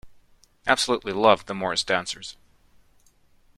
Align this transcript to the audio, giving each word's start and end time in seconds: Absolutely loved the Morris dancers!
Absolutely 0.65 1.13
loved 1.13 1.45
the 1.45 1.53
Morris 1.53 1.83
dancers! 1.83 2.35